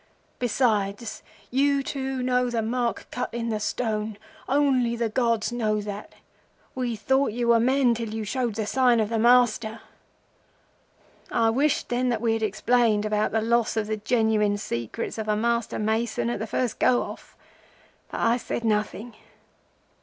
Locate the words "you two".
1.51-2.23